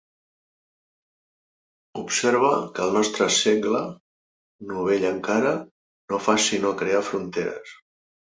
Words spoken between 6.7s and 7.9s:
crear fronteres.